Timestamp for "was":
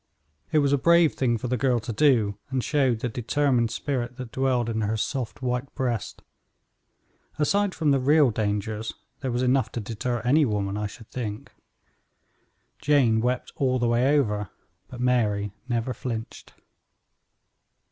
0.57-0.73, 9.31-9.43